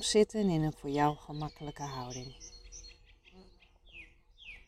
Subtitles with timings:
[0.00, 2.34] Zitten in een voor jou gemakkelijke houding.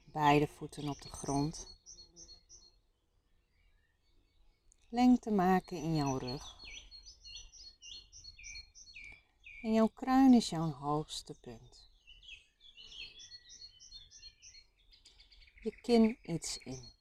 [0.04, 1.66] Beide voeten op de grond.
[4.88, 6.56] Lengte maken in jouw rug.
[9.62, 11.90] En jouw kruin is jouw hoogste punt.
[15.62, 16.97] Je kin iets in.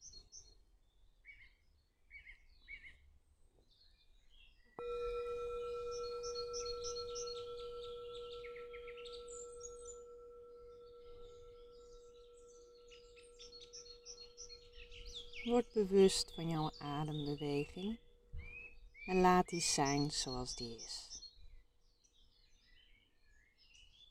[15.48, 18.00] Word bewust van jouw adembeweging
[19.06, 21.22] en laat die zijn zoals die is.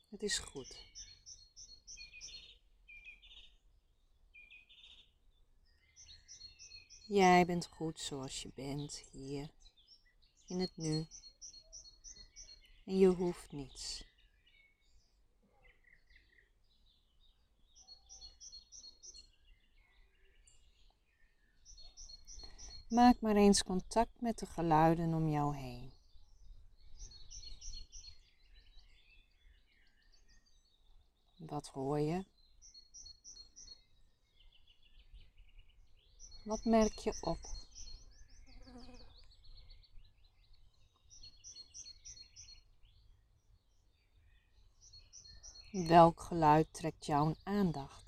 [0.09, 0.75] Het is goed.
[7.07, 9.49] Jij bent goed zoals je bent hier
[10.47, 11.07] in het nu.
[12.85, 14.06] En je hoeft niets.
[22.89, 25.93] Maak maar eens contact met de geluiden om jou heen.
[31.37, 32.25] Wat hoor je?
[36.43, 37.39] Wat merk je op?
[45.71, 48.06] Welk geluid trekt jouw aandacht?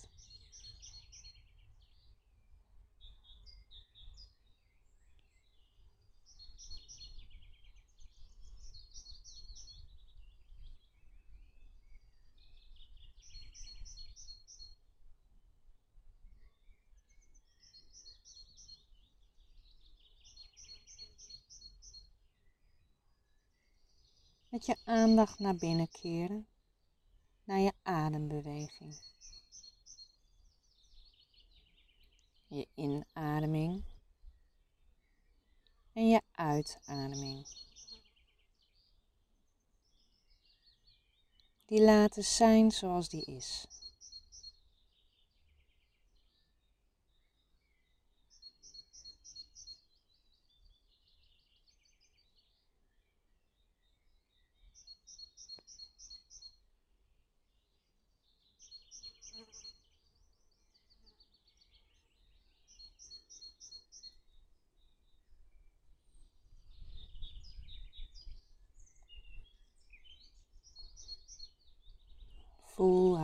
[24.50, 26.48] Met je aandacht naar binnen keren,
[27.44, 28.98] naar je adembeweging.
[32.48, 33.84] Je inademing
[35.94, 37.48] en je uitademing.
[41.66, 43.78] Die laten zijn zoals die is.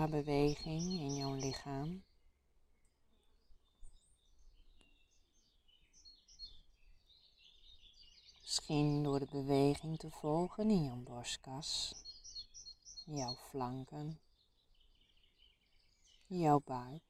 [0.09, 2.03] Beweging in jouw lichaam.
[8.41, 11.93] Misschien door de beweging te volgen in jouw borstkas,
[13.05, 14.19] jouw flanken,
[16.27, 17.03] jouw buik.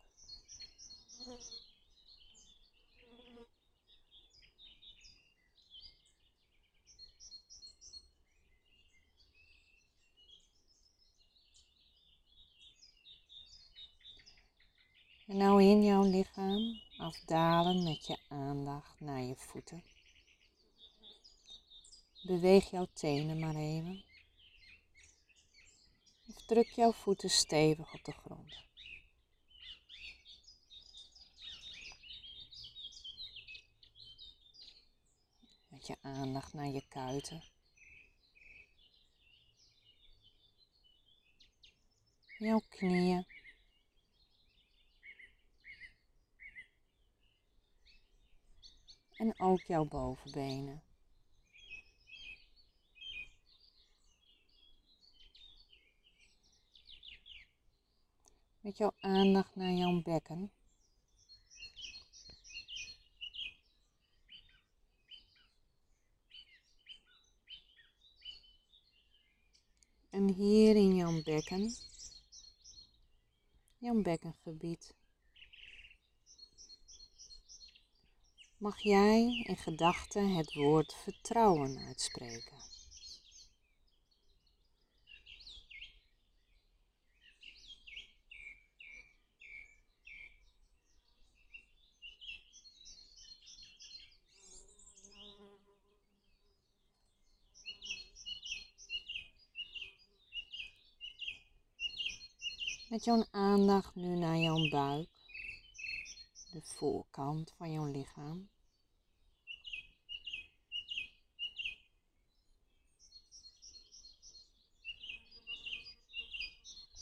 [15.26, 19.84] En nou in jouw lichaam afdalen met je aandacht naar je voeten.
[22.22, 24.04] Beweeg jouw tenen maar even.
[26.28, 28.64] Of druk jouw voeten stevig op de grond.
[35.68, 37.44] Met je aandacht naar je kuiten.
[42.38, 43.26] Jouw knieën.
[49.16, 50.84] En ook jouw bovenbenen.
[58.60, 60.52] Met jouw aandacht naar jouw bekken.
[70.10, 71.76] En hier in jouw bekken,
[73.78, 74.94] jouw bekkengebied,
[78.66, 82.58] mag jij in gedachten het woord vertrouwen uitspreken.
[102.90, 105.10] Met jouw aandacht nu naar jouw buik,
[106.52, 108.54] de voorkant van jouw lichaam.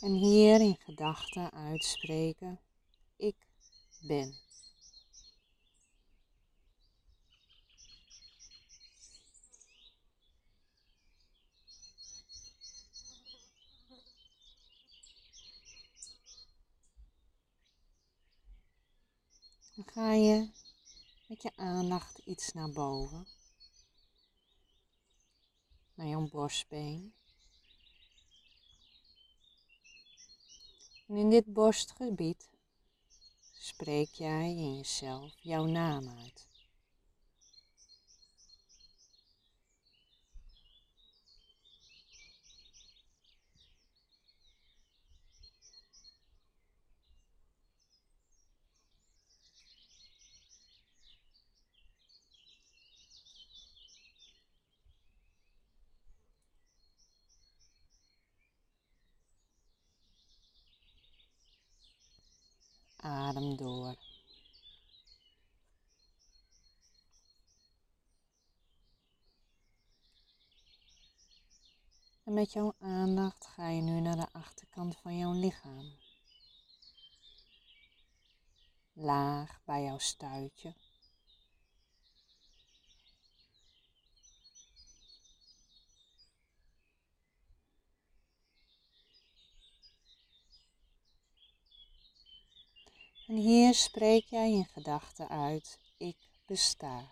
[0.04, 2.60] En hier in gedachten uitspreken,
[3.16, 3.36] ik
[4.02, 4.36] ben.
[19.76, 20.50] Dan ga je
[21.28, 23.28] met je aandacht iets naar boven,
[25.94, 27.14] naar jouw borstbeen.
[31.14, 32.50] En in dit borstgebied
[33.60, 36.48] spreek jij in jezelf jouw naam uit.
[63.04, 63.96] Adem door.
[72.24, 75.92] En met jouw aandacht ga je nu naar de achterkant van jouw lichaam.
[78.94, 80.74] Laag bij jouw stuitje.
[93.34, 97.12] En hier spreek jij in gedachten uit, ik besta.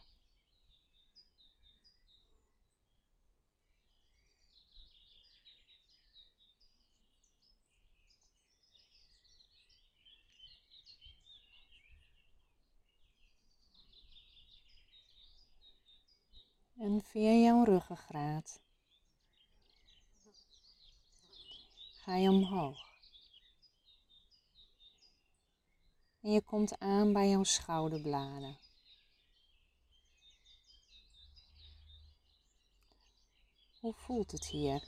[16.78, 18.62] En via jouw ruggengraat
[21.98, 22.91] ga je omhoog.
[26.22, 28.58] En je komt aan bij jouw schouderbladen.
[33.80, 34.84] Hoe voelt het hier?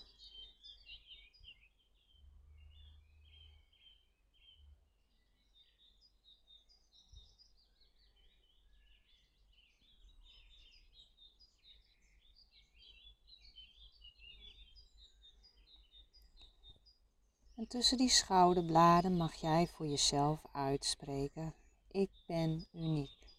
[17.63, 21.53] En tussen die schouderbladen mag jij voor jezelf uitspreken,
[21.87, 23.37] ik ben uniek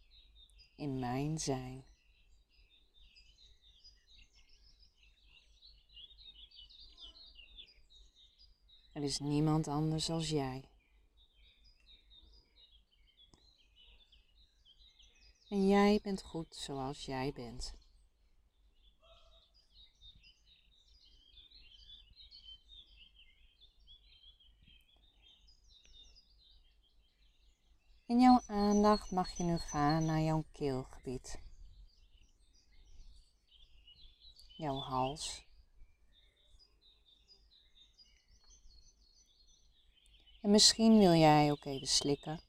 [0.76, 1.84] in mijn zijn.
[8.92, 10.68] Er is niemand anders als jij.
[15.48, 17.74] En jij bent goed zoals jij bent.
[28.06, 28.40] In jouw
[28.74, 31.40] aandacht mag je nu gaan naar jouw keelgebied.
[34.56, 35.44] Jouw hals.
[40.40, 42.40] En misschien wil jij ook even slikken.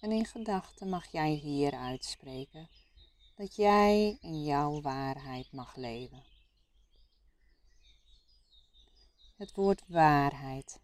[0.00, 2.68] En in gedachten mag jij hier uitspreken
[3.38, 6.22] dat jij in jouw waarheid mag leven.
[9.36, 10.80] Het woord waarheid.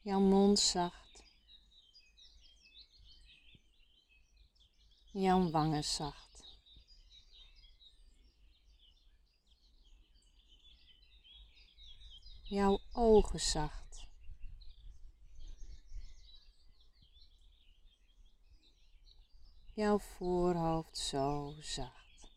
[0.00, 1.05] Jouw mond zacht.
[5.20, 6.44] Jouw wangen zacht.
[12.42, 14.06] Jouw ogen zacht.
[19.74, 22.28] Jouw voorhoofd zo zacht.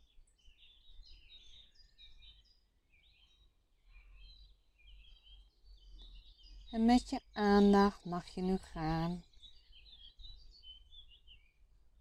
[6.72, 9.24] En met je aandacht mag je nu gaan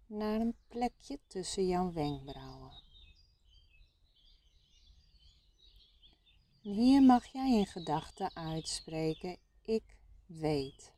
[0.09, 2.71] naar een plekje tussen jouw wenkbrauwen.
[6.63, 9.83] En hier mag jij in gedachten uitspreken, ik
[10.25, 10.93] weet.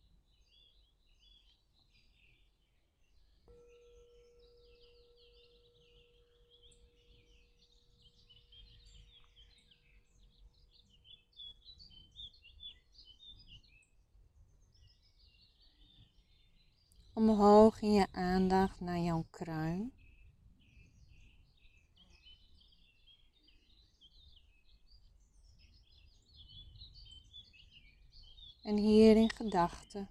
[17.22, 19.94] Omhoog in je aandacht naar jouw kruin.
[28.62, 30.10] En hier in gedachten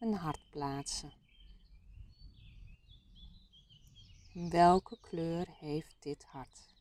[0.00, 1.12] een hart plaatsen.
[4.32, 6.71] Welke kleur heeft dit hart?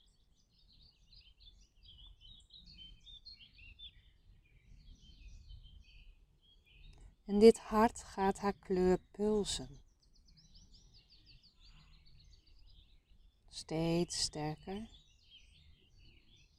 [7.32, 9.82] En dit hart gaat haar kleur pulsen.
[13.50, 14.90] Steeds sterker.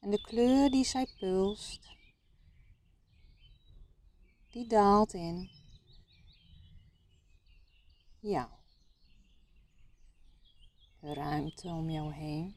[0.01, 1.89] En de kleur die zij pulst,
[4.51, 5.51] die daalt in
[8.21, 8.51] jou.
[11.01, 12.57] De ruimte om jou heen.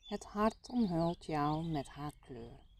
[0.00, 2.71] Het hart omhult jou met haar kleur.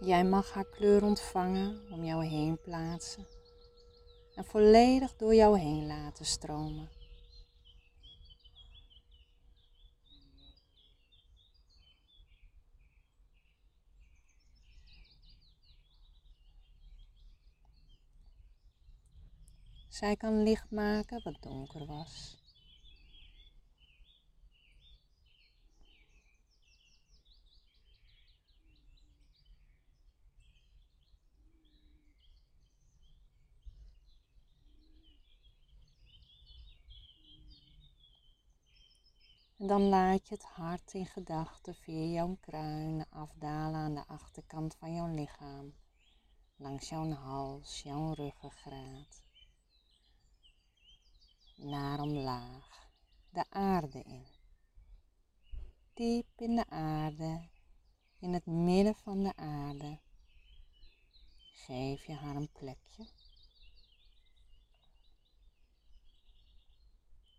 [0.00, 3.26] Jij mag haar kleur ontvangen, om jou heen plaatsen
[4.34, 6.88] en volledig door jou heen laten stromen.
[19.88, 22.42] Zij kan licht maken wat donker was.
[39.58, 44.74] En dan laat je het hart in gedachten via jouw kruin afdalen aan de achterkant
[44.74, 45.74] van jouw lichaam,
[46.56, 49.22] langs jouw hals, jouw ruggengraat,
[51.56, 52.90] naar omlaag,
[53.30, 54.26] de aarde in.
[55.94, 57.48] Diep in de aarde,
[58.18, 59.98] in het midden van de aarde,
[61.52, 63.17] geef je haar een plekje.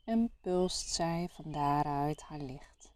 [0.10, 2.92] En pulst zij van daaruit haar licht.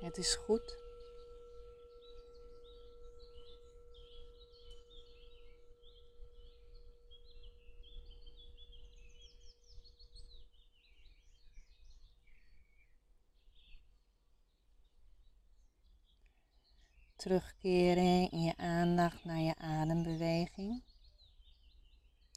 [0.00, 0.81] Het is goed
[17.22, 20.82] terugkeren in je aandacht naar je adembeweging.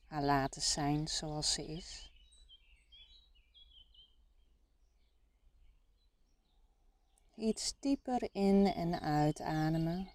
[0.08, 2.12] Haar laten zijn zoals ze is.
[7.36, 10.10] Iets dieper in en uitademen.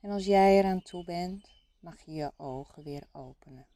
[0.00, 3.66] En als jij eraan toe bent, mag je je ogen weer openen.